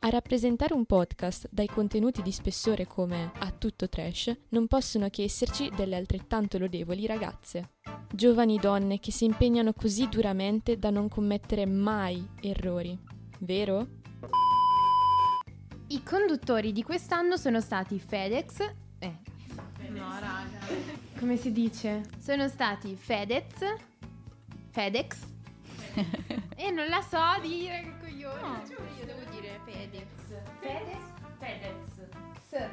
A 0.00 0.10
rappresentare 0.10 0.74
un 0.74 0.84
podcast 0.84 1.48
dai 1.50 1.66
contenuti 1.66 2.22
di 2.22 2.30
spessore 2.30 2.86
come 2.86 3.32
A 3.40 3.50
tutto 3.50 3.88
trash 3.88 4.32
non 4.50 4.68
possono 4.68 5.08
che 5.08 5.24
esserci 5.24 5.72
delle 5.74 5.96
altrettanto 5.96 6.56
lodevoli 6.56 7.04
ragazze. 7.04 7.70
Giovani 8.12 8.58
donne 8.58 9.00
che 9.00 9.10
si 9.10 9.24
impegnano 9.24 9.72
così 9.72 10.08
duramente 10.08 10.78
da 10.78 10.90
non 10.90 11.08
commettere 11.08 11.66
mai 11.66 12.24
errori. 12.40 12.96
Vero? 13.40 13.86
I 15.88 16.02
conduttori 16.04 16.70
di 16.70 16.84
quest'anno 16.84 17.36
sono 17.36 17.60
stati 17.60 17.98
Fedex. 17.98 18.60
Eh. 19.00 19.16
No, 19.88 20.10
raga. 20.20 20.60
Come 21.18 21.36
si 21.36 21.50
dice? 21.50 22.02
Sono 22.20 22.46
stati 22.46 22.94
Fedez. 22.94 23.56
Fedex. 24.70 25.37
E 26.56 26.70
non 26.70 26.86
la 26.88 27.00
so 27.02 27.18
dire 27.40 27.82
che 27.82 27.94
coglione. 28.00 28.40
No. 28.40 28.62
Io 28.98 29.04
devo 29.04 29.30
dire 29.30 29.60
Fedex. 29.64 30.06
Fedex? 30.60 30.98
Fedez. 31.38 32.08
S. 32.48 32.68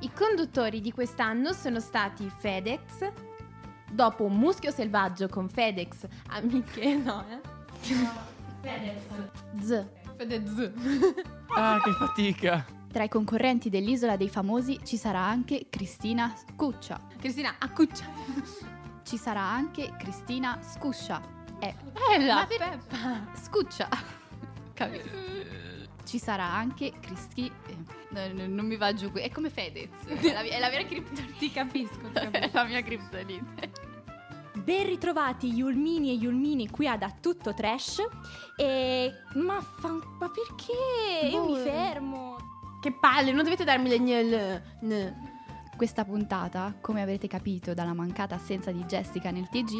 I 0.00 0.12
conduttori 0.12 0.80
di 0.80 0.92
quest'anno 0.92 1.52
sono 1.52 1.80
stati 1.80 2.30
Fedex. 2.38 3.12
Dopo 3.90 4.24
un 4.24 4.36
muschio 4.36 4.70
selvaggio 4.70 5.28
con 5.28 5.48
Fedex, 5.48 6.06
amiche, 6.28 6.94
no, 6.96 7.24
eh? 7.28 7.40
Fedez. 8.60 9.02
Z. 9.60 9.86
Fedez. 10.16 10.72
Ah, 11.54 11.80
che 11.82 11.92
fatica. 11.92 12.66
Tra 12.92 13.04
i 13.04 13.08
concorrenti 13.08 13.70
dell'Isola 13.70 14.16
dei 14.16 14.28
Famosi 14.28 14.80
ci 14.84 14.96
sarà 14.96 15.20
anche 15.20 15.66
Cristina 15.70 16.34
Scuccia. 16.36 17.00
Cristina 17.18 17.54
Accuccia. 17.58 18.04
Ci 19.08 19.16
sarà 19.16 19.40
anche 19.40 19.94
Cristina 19.98 20.58
Scuscia. 20.60 21.22
Eh, 21.60 21.74
Bella, 22.08 22.34
ma 22.34 22.46
per- 22.46 22.58
Peppa. 22.58 23.26
Scuccia. 23.42 23.88
Capito? 24.74 25.08
Ci 26.04 26.18
sarà 26.18 26.44
anche 26.44 26.92
Cristi. 27.00 27.50
eh, 27.68 27.76
no, 28.10 28.32
no, 28.34 28.46
non 28.54 28.66
mi 28.66 28.76
va 28.76 28.92
giù 28.92 29.10
qui. 29.10 29.22
È 29.22 29.30
come 29.30 29.48
Fedez. 29.48 29.88
È 30.04 30.30
la, 30.32 30.40
è 30.40 30.58
la 30.58 30.68
vera 30.68 30.84
criptonite. 30.84 31.32
Ti 31.38 31.50
capisco, 31.50 32.10
ti 32.12 32.18
È 32.30 32.50
la 32.52 32.64
mia 32.64 32.82
criptonite. 32.82 33.70
Ben 34.62 34.84
ritrovati 34.84 35.48
Yulmini 35.54 36.10
e 36.10 36.14
Yulmini 36.14 36.68
qui 36.68 36.86
ad 36.86 37.02
A 37.02 37.10
Tutto 37.18 37.54
Trash. 37.54 38.02
E. 38.58 39.10
Ma, 39.36 39.58
fan- 39.78 40.02
ma 40.18 40.28
perché? 40.30 41.28
Io 41.28 41.44
mi 41.46 41.52
Boh. 41.54 41.62
fermo. 41.62 42.36
Che 42.82 42.92
palle, 42.92 43.32
non 43.32 43.42
dovete 43.42 43.64
darmi 43.64 43.88
le 43.88 43.98
gnel. 44.00 44.62
n- 44.82 45.27
Questa 45.78 46.04
puntata, 46.04 46.74
come 46.80 47.02
avrete 47.02 47.28
capito 47.28 47.72
dalla 47.72 47.94
mancata 47.94 48.34
assenza 48.34 48.72
di 48.72 48.82
Jessica 48.82 49.30
nel 49.30 49.48
TG, 49.48 49.76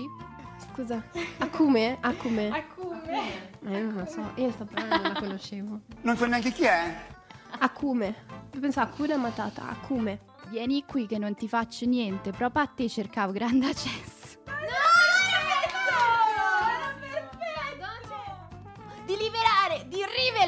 Scusa. 0.73 1.03
Acume? 1.39 1.99
Acume. 2.01 2.51
Acume. 2.51 3.51
Eh, 3.65 3.81
non 3.81 3.95
lo 3.95 4.07
so, 4.07 4.31
io 4.37 4.49
sta 4.53 4.65
parola 4.65 4.97
non 4.97 5.13
la 5.15 5.21
conoscevo. 5.21 5.81
Non 6.03 6.17
so 6.17 6.27
neanche 6.27 6.53
chi 6.53 6.63
è. 6.63 7.05
Acume. 7.59 8.15
Io 8.53 8.61
pensavo 8.61 8.93
Akuna 8.93 9.17
Matata, 9.17 9.69
Acume. 9.69 10.21
vieni 10.51 10.85
qui 10.87 11.09
che 11.09 11.19
non 11.19 11.35
ti 11.35 11.49
faccio 11.49 11.85
niente. 11.85 12.31
Proprio 12.31 12.63
a 12.63 12.67
te 12.67 12.89
cercavo 12.89 13.33
grande 13.33 13.67
accesso. 13.67 14.18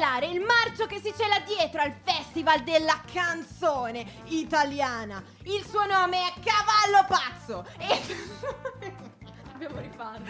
Di 0.01 0.07
rivelare 0.07 0.25
il 0.27 0.41
marcio 0.41 0.87
che 0.87 0.99
si 0.99 1.13
cela 1.15 1.39
dietro 1.41 1.79
al 1.81 1.93
Festival 2.03 2.63
della 2.63 2.99
canzone 3.13 4.03
italiana. 4.25 5.23
Il 5.43 5.63
suo 5.63 5.85
nome 5.85 6.27
è 6.27 6.33
Cavallo 6.43 7.05
Pazzo. 7.07 7.63
E... 7.77 8.01
Dobbiamo 9.51 9.79
rifarlo. 9.79 10.25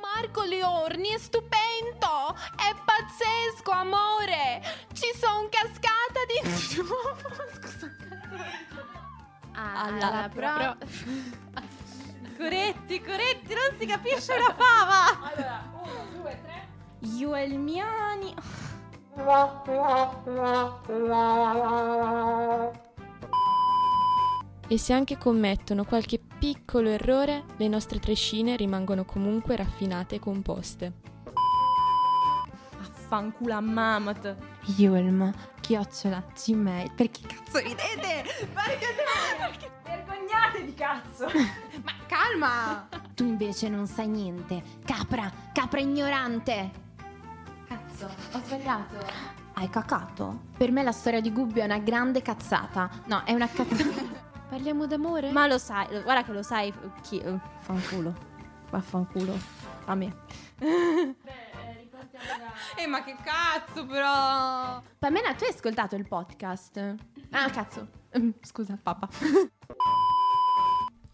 Marco 0.00 0.42
Leorni 0.44 1.08
è 1.08 1.18
stupendo! 1.18 2.34
È 2.56 2.74
pazzesco, 2.82 3.70
amore! 3.70 4.62
Ci 4.94 5.12
sono 5.18 5.48
cascata 5.50 6.24
di 6.26 6.48
Scusa. 6.56 7.92
Alla 9.52 10.30
pro- 10.32 10.76
Coretti, 12.36 13.00
coretti, 13.02 13.54
non 13.54 13.78
si 13.78 13.86
capisce 13.86 14.32
una 14.34 14.54
fava. 14.54 15.30
Allora, 15.30 15.70
uno, 15.82 16.06
due, 16.20 16.40
tre. 16.42 16.68
Yuelmiani. 17.00 18.34
E 18.34 18.73
se 24.84 24.92
anche 24.92 25.16
commettono 25.16 25.84
qualche 25.84 26.18
piccolo 26.18 26.90
errore, 26.90 27.44
le 27.56 27.68
nostre 27.68 27.98
trescine 27.98 28.54
rimangono 28.54 29.06
comunque 29.06 29.56
raffinate 29.56 30.16
e 30.16 30.18
composte. 30.18 30.92
Affanculo 32.80 33.54
a 33.54 33.60
Mamat. 33.60 34.36
Yulma, 34.76 35.32
chiocciola, 35.60 36.22
gmail. 36.34 36.92
Perché 36.92 37.20
cazzo 37.26 37.58
Ridete! 37.60 38.24
Perché, 38.52 38.86
perché 39.38 39.70
vergognatevi, 39.84 40.74
cazzo! 40.74 41.26
Ma 41.82 41.92
calma! 42.06 42.88
Tu 43.14 43.24
invece 43.24 43.68
non 43.70 43.86
sai 43.86 44.08
niente. 44.08 44.62
Capra, 44.84 45.32
capra 45.52 45.80
ignorante. 45.80 46.82
Cazzo, 47.96 48.06
ho 48.32 48.40
sbagliato. 48.44 49.06
Hai 49.54 49.70
cacato? 49.70 50.46
Per 50.56 50.72
me 50.72 50.82
la 50.82 50.90
storia 50.90 51.20
di 51.20 51.30
Gubbio 51.30 51.62
è 51.62 51.64
una 51.64 51.78
grande 51.78 52.22
cazzata. 52.22 52.90
No, 53.06 53.22
è 53.24 53.32
una 53.32 53.48
cazzata. 53.48 54.02
Parliamo 54.50 54.86
d'amore? 54.86 55.30
Ma 55.30 55.46
lo 55.46 55.58
sai, 55.58 55.86
guarda 56.02 56.24
che 56.24 56.32
lo 56.32 56.42
sai 56.42 56.72
chi... 57.02 57.20
eh, 57.20 57.38
fanculo. 57.60 58.32
Vaffanculo. 58.70 59.38
A 59.84 59.94
me. 59.94 60.12
Eh, 62.76 62.86
ma 62.88 63.04
che 63.04 63.14
cazzo, 63.22 63.86
però. 63.86 64.82
Pamela, 64.98 65.34
tu 65.34 65.44
hai 65.44 65.50
ascoltato 65.50 65.94
il 65.94 66.08
podcast? 66.08 66.96
Ah, 67.30 67.48
cazzo. 67.50 67.88
Mm, 68.18 68.30
Scusa, 68.42 68.76
papà. 68.82 69.08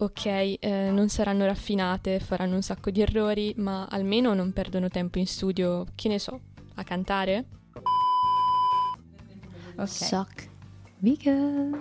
Ok, 0.01 0.25
eh, 0.25 0.57
non 0.91 1.09
saranno 1.09 1.45
raffinate, 1.45 2.19
faranno 2.19 2.55
un 2.55 2.63
sacco 2.63 2.89
di 2.89 3.01
errori, 3.01 3.53
ma 3.57 3.85
almeno 3.85 4.33
non 4.33 4.51
perdono 4.51 4.87
tempo 4.87 5.19
in 5.19 5.27
studio, 5.27 5.85
che 5.93 6.07
ne 6.07 6.17
so, 6.17 6.39
a 6.81 6.83
cantare? 6.83 7.45
Shock. 9.87 10.47
Because 10.99 11.73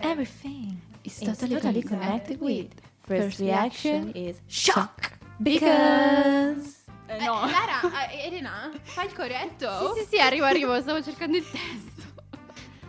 Everything 0.00 0.80
is 1.02 1.18
totally, 1.18 1.54
totally 1.56 1.82
connected 1.82 2.40
with. 2.40 2.70
First 3.06 3.40
reaction 3.40 4.12
is 4.14 4.40
shock. 4.46 5.18
Because. 5.42 6.84
Eh, 7.08 7.18
no. 7.24 7.32
Lara, 7.44 8.08
eh, 8.10 8.26
Elena, 8.28 8.70
fai 8.82 9.06
il 9.06 9.12
corretto? 9.12 9.94
Sì, 9.94 10.00
sì, 10.00 10.06
sì, 10.16 10.20
arrivo, 10.20 10.46
arrivo, 10.46 10.80
stavo 10.80 11.02
cercando 11.02 11.36
il 11.36 11.44
testo. 11.44 12.22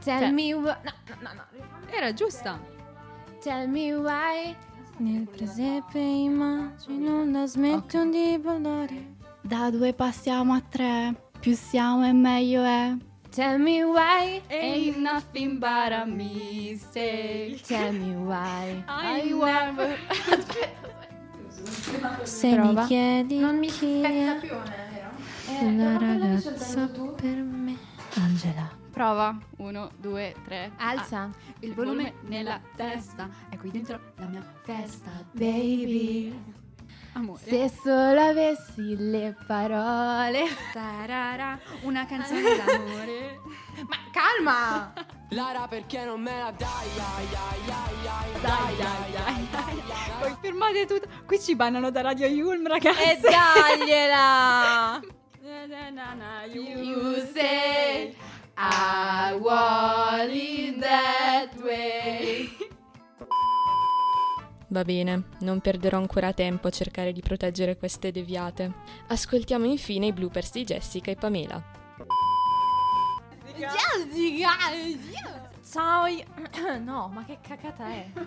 Tell 0.04 0.20
Cioè- 0.20 0.32
me 0.32 0.54
why. 0.54 0.76
No, 0.84 0.94
no, 1.10 1.16
no, 1.22 1.34
no. 1.34 1.44
Era 1.90 2.14
giusta. 2.14 2.58
Tell 3.42 3.68
me 3.68 3.94
why. 3.94 4.56
Nel 4.98 5.28
presepe 5.28 6.00
immagino 6.00 7.26
la 7.30 7.46
smetto 7.46 8.06
di 8.10 8.38
ballare. 8.40 9.15
Da 9.46 9.70
due 9.70 9.94
passiamo 9.94 10.54
a 10.54 10.62
tre, 10.62 11.14
più 11.40 11.54
siamo 11.54 12.04
e 12.08 12.12
meglio 12.14 12.64
è. 12.64 12.96
Tell 13.30 13.62
me 13.62 13.84
why. 13.84 14.42
Ain't 14.50 14.98
nothing 14.98 15.60
but 15.60 15.92
a 15.92 16.04
mistake. 16.06 17.62
Tell 17.68 17.94
me 17.94 18.16
why. 18.16 18.84
I 18.88 19.30
never. 19.32 19.96
Se 22.24 22.56
Prova. 22.56 22.82
mi 22.82 22.88
chiedi 22.88 23.38
Non 23.38 23.58
mi 23.60 23.68
chi 23.68 24.02
è 24.02 24.38
più, 24.40 24.50
vero? 24.50 25.68
una 25.68 25.98
ragazza 26.00 26.90
per 27.16 27.36
me. 27.44 27.78
Angela. 28.16 28.68
Prova. 28.90 29.38
Uno, 29.58 29.92
due, 30.00 30.34
tre. 30.44 30.72
Alza. 30.78 31.20
Ah, 31.20 31.30
il 31.60 31.76
volume 31.76 32.14
nella 32.28 32.60
testa. 32.76 33.30
È 33.50 33.58
qui 33.58 33.70
dentro 33.70 34.00
la 34.16 34.26
mia 34.26 34.44
festa, 34.64 35.12
baby. 35.34 36.64
Amore. 37.18 37.40
Se 37.48 37.72
solo 37.82 38.20
avessi 38.20 38.96
le 38.98 39.36
parole. 39.48 40.44
Tarara, 40.74 41.58
una 41.84 42.06
canzone 42.06 42.42
d'amore. 42.42 43.40
Ma 43.88 43.96
calma! 44.12 44.94
Lara 45.30 45.66
perché 45.68 46.04
non 46.04 46.22
me 46.22 46.38
la 46.38 46.52
dai 46.52 46.68
ai 46.98 47.34
ai 47.34 47.70
ai 47.70 48.08
ai 48.08 48.42
Dai, 48.42 48.76
dai, 48.76 49.12
dai, 49.14 49.48
dai. 49.50 49.82
Poi 50.20 50.36
fermate 50.42 50.86
tutto. 50.86 51.08
Qui 51.26 51.40
ci 51.40 51.56
bannano 51.56 51.90
da 51.90 52.02
Radio 52.02 52.28
Yulm, 52.28 52.68
ragazzi. 52.68 53.02
E 53.02 53.20
dagliela! 53.22 55.00
You 56.52 57.28
say 57.34 57.55
Va 64.76 64.84
bene, 64.84 65.28
non 65.40 65.62
perderò 65.62 65.98
ancora 65.98 66.34
tempo 66.34 66.68
a 66.68 66.70
cercare 66.70 67.14
di 67.14 67.22
proteggere 67.22 67.78
queste 67.78 68.12
deviate. 68.12 68.74
Ascoltiamo 69.08 69.64
infine 69.64 70.08
i 70.08 70.12
bloopers 70.12 70.52
di 70.52 70.66
Jessica 70.66 71.12
e 71.12 71.16
Pamela. 71.16 71.64
Jessica! 73.56 74.50
Ciao. 75.72 76.08
i- 76.08 76.26
No, 76.84 77.08
ma 77.08 77.24
che 77.24 77.38
cacata 77.42 77.88
è? 77.88 78.10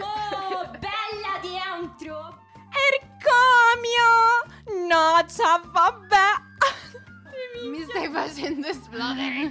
Oh, 0.00 0.70
bella 0.78 1.38
dentro! 1.42 2.38
Ercomio! 2.88 4.08
No, 4.88 5.22
ciao, 5.28 5.60
vabbè. 5.70 6.32
Mi 7.70 7.82
stai 7.82 8.08
facendo 8.10 8.66
esplodere. 8.68 9.50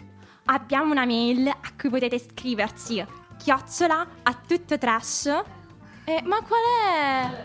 Abbiamo 0.46 0.92
una 0.92 1.04
mail 1.04 1.46
a 1.48 1.58
cui 1.78 1.90
potete 1.90 2.18
scriverci. 2.18 3.04
Chiocciola 3.36 4.06
a 4.22 4.34
tutto 4.46 4.78
trash. 4.78 5.26
Eh, 6.04 6.22
ma 6.24 6.40
qual 6.42 6.60
è? 6.84 7.44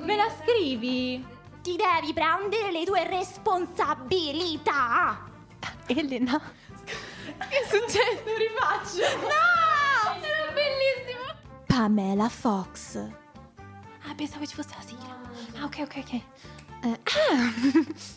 Me 0.00 0.16
la 0.16 0.28
scrivi? 0.42 1.24
Ti 1.62 1.76
devi 1.76 2.12
prendere 2.12 2.70
le 2.72 2.84
tue 2.84 3.06
responsabilità! 3.06 5.30
Elena. 5.86 6.40
Che 7.48 7.64
succede? 7.68 8.22
Lo 8.24 8.36
rifaccio. 8.36 9.18
No! 9.20 10.20
Era 10.20 10.50
bellissimo. 10.52 11.22
Pamela 11.66 12.28
Fox. 12.28 12.96
Ah, 14.04 14.14
pensavo 14.16 14.44
ci 14.46 14.54
fosse 14.56 14.74
la 14.76 14.82
sigla. 14.84 15.16
Ah, 15.60 15.64
ok, 15.64 15.78
ok, 15.82 15.96
ok. 15.98 16.12
Eh, 16.12 16.24
ah. 17.04 17.52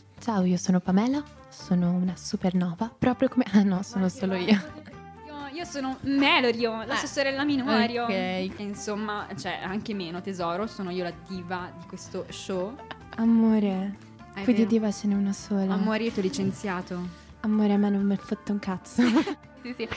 Ciao, 0.26 0.44
io 0.44 0.58
sono 0.58 0.80
Pamela. 0.80 1.24
Sono 1.50 1.92
una 1.92 2.16
supernova. 2.16 2.92
Proprio 2.98 3.30
come. 3.30 3.46
Ah, 3.54 3.62
no, 3.62 3.84
sono 3.84 4.10
solo 4.10 4.34
io. 4.34 4.60
Io 5.54 5.64
sono 5.66 5.98
Melorio, 6.02 6.84
la 6.84 6.96
sua 6.96 7.08
sorella 7.08 7.44
minore. 7.44 8.00
ok. 8.00 8.60
Insomma, 8.60 9.28
cioè, 9.38 9.60
anche 9.64 9.94
meno 9.94 10.22
tesoro, 10.22 10.66
sono 10.66 10.90
io 10.90 11.04
la 11.04 11.14
diva 11.28 11.72
di 11.78 11.86
questo 11.86 12.26
show. 12.30 12.76
Amore. 13.18 13.96
È 14.34 14.42
Qui 14.42 14.54
di 14.54 14.64
vero. 14.64 14.70
diva 14.70 14.92
ce 14.92 15.06
n'è 15.06 15.14
una 15.14 15.32
sola. 15.32 15.76
Amore, 15.76 16.06
io 16.06 16.12
ti 16.12 16.18
ho 16.18 16.24
licenziato. 16.24 17.00
Amore, 17.42 17.74
a 17.74 17.78
me 17.78 17.92
non 17.92 18.02
me 18.02 18.16
ne 18.16 18.20
fotte 18.20 18.52
un 18.52 18.58
cazzo. 18.58 19.04
sì, 19.62 19.76
sì. 19.78 19.88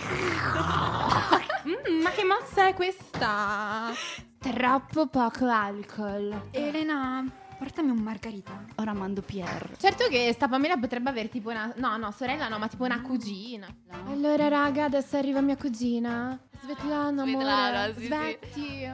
Mm, 1.66 2.02
ma 2.02 2.10
che 2.10 2.24
mazza 2.24 2.68
è 2.68 2.74
questa? 2.74 3.92
Troppo 4.38 5.06
poco 5.06 5.46
alcol. 5.46 6.48
Elena, 6.50 7.24
portami 7.58 7.90
un 7.90 7.98
margarita. 7.98 8.64
Ora 8.76 8.92
mando 8.94 9.20
Pierre. 9.22 9.76
Certo 9.78 10.06
che 10.08 10.32
sta 10.32 10.48
Pamela 10.48 10.76
potrebbe 10.78 11.10
avere 11.10 11.28
tipo 11.28 11.50
una... 11.50 11.72
No, 11.76 11.96
no, 11.96 12.10
sorella 12.12 12.48
no, 12.48 12.58
ma 12.58 12.68
tipo 12.68 12.84
una 12.84 13.00
cugina. 13.02 13.66
Allora, 14.06 14.48
raga, 14.48 14.84
adesso 14.84 15.16
arriva 15.16 15.40
mia 15.40 15.56
cugina. 15.56 16.38
Svetlana, 16.62 17.22
Svetlana, 17.22 17.78
amore. 17.82 17.94
sì, 17.94 18.00
sì. 18.00 18.06
Svetti. 18.06 18.90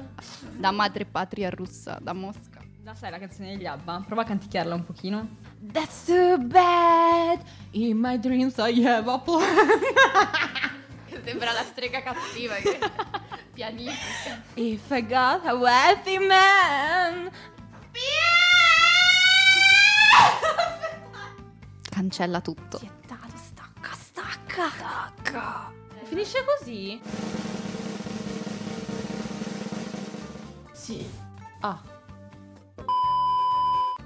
Da 0.58 0.70
madre 0.70 1.04
patria 1.04 1.50
russa, 1.50 1.98
da 2.00 2.12
Mosca. 2.12 2.62
La 2.82 2.94
sai 2.94 3.10
la 3.10 3.18
canzone 3.18 3.56
degli 3.56 3.64
Abba? 3.66 4.02
Prova 4.06 4.22
a 4.22 4.24
canticchiarla 4.24 4.74
un 4.74 4.84
pochino. 4.84 5.36
That's 5.72 6.04
too 6.04 6.36
bad. 6.38 7.40
In 7.70 7.98
my 7.98 8.18
dreams 8.18 8.56
I 8.58 8.84
have 8.86 9.10
a 9.10 9.18
plan. 9.18 9.46
Sembra 11.24 11.52
la 11.52 11.62
strega 11.62 12.02
cattiva 12.02 12.56
che 12.56 12.78
pianifica. 13.54 14.42
If 14.54 14.90
I 14.90 15.00
got 15.00 15.46
a 15.46 15.54
wealthy 15.54 16.18
man. 16.18 17.30
Cancella 21.88 22.40
tutto. 22.40 22.78
Stacca, 22.78 23.94
stacca. 23.94 24.68
Stacca. 24.68 25.72
Finisce 26.04 26.38
così? 26.44 27.00
Sì. 30.72 31.06
Ah. 31.60 31.80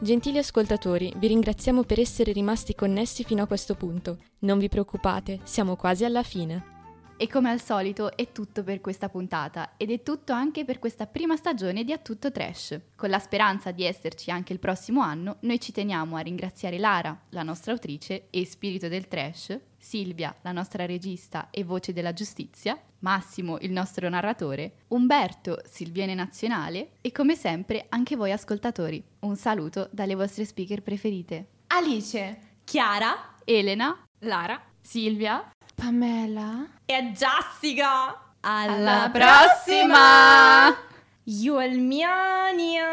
Gentili 0.01 0.39
ascoltatori, 0.39 1.13
vi 1.17 1.27
ringraziamo 1.27 1.83
per 1.83 1.99
essere 1.99 2.31
rimasti 2.31 2.75
connessi 2.75 3.25
fino 3.25 3.43
a 3.43 3.47
questo 3.47 3.75
punto. 3.75 4.19
Non 4.41 4.59
vi 4.59 4.69
preoccupate, 4.69 5.41
siamo 5.43 5.75
quasi 5.75 6.05
alla 6.05 6.23
fine. 6.23 6.78
E 7.21 7.27
come 7.27 7.51
al 7.51 7.61
solito 7.61 8.17
è 8.17 8.31
tutto 8.31 8.63
per 8.63 8.81
questa 8.81 9.09
puntata 9.09 9.73
ed 9.77 9.91
è 9.91 10.05
tutto 10.05 10.33
anche 10.33 10.65
per 10.65 10.79
questa 10.79 11.09
prima 11.09 11.35
stagione 11.35 11.83
di 11.83 11.91
A 11.91 11.99
Tutto 11.99 12.31
Trash. 12.31 12.81
Con 12.95 13.11
la 13.11 13.19
speranza 13.19 13.73
di 13.73 13.83
esserci 13.83 14.31
anche 14.31 14.53
il 14.53 14.61
prossimo 14.61 15.01
anno, 15.01 15.39
noi 15.41 15.59
ci 15.59 15.73
teniamo 15.73 16.15
a 16.15 16.21
ringraziare 16.21 16.79
Lara, 16.79 17.25
la 17.31 17.43
nostra 17.43 17.73
autrice 17.73 18.29
e 18.31 18.47
spirito 18.47 18.87
del 18.87 19.09
trash, 19.09 19.59
Silvia, 19.77 20.33
la 20.43 20.53
nostra 20.53 20.87
regista 20.87 21.51
e 21.51 21.65
voce 21.65 21.93
della 21.93 22.13
giustizia, 22.13 22.81
Massimo, 23.01 23.59
il 23.63 23.73
nostro 23.73 24.09
narratore, 24.09 24.85
Umberto, 24.89 25.61
Silviene 25.65 26.15
Nazionale 26.15 26.93
e 27.01 27.11
come 27.11 27.35
sempre 27.35 27.87
anche 27.89 28.15
voi 28.15 28.31
ascoltatori. 28.31 29.03
Un 29.21 29.35
saluto 29.35 29.89
dalle 29.91 30.15
vostre 30.15 30.45
speaker 30.45 30.83
preferite. 30.83 31.49
Alice. 31.67 32.39
Chiara. 32.63 33.35
Elena. 33.45 34.05
Lara. 34.21 34.63
Silvia. 34.81 35.51
Pamela. 35.79 36.67
E 36.87 37.13
Jessica. 37.13 38.17
Alla 38.41 39.09
prossima! 39.13 40.77
Yulmiania. 41.25 42.85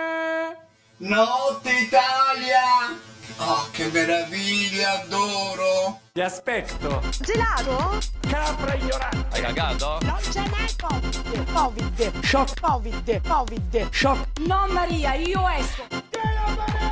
Notte 0.97 1.71
Italia! 1.71 2.95
Oh, 3.37 3.67
che 3.71 3.89
meraviglia, 3.91 5.01
adoro! 5.01 5.99
Ti 6.13 6.21
aspetto. 6.21 7.01
Gelato? 7.19 7.97
Capra 8.29 8.75
ignorante. 8.75 9.25
Hai 9.31 9.41
cagato? 9.41 9.97
Non 10.01 10.21
ce 10.21 10.41
n'è 10.41 10.65
Covid. 10.77 11.51
Covid. 11.51 12.23
Shock. 12.23 12.59
Covid. 12.61 13.21
Covid. 13.27 13.89
Shock. 13.89 14.39
No 14.41 14.67
Maria, 14.69 15.15
io 15.15 15.47
esco. 15.49 15.83
Shock. 15.89 16.84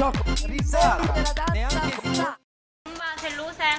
Shock. 0.00 0.16
Risata. 0.46 1.52
Neanche 1.52 2.39